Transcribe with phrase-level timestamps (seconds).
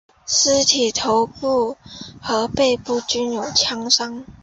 [0.25, 1.77] 尸体头部
[2.19, 4.25] 和背部均有枪伤。